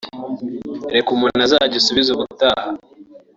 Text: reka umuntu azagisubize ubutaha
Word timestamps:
reka 0.95 1.09
umuntu 1.15 1.39
azagisubize 1.47 2.09
ubutaha 2.11 2.69